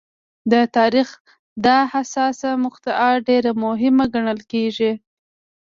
[0.51, 1.07] د تاریخ
[1.65, 4.91] دا حساسه مقطعه ډېره مهمه ګڼل کېږي.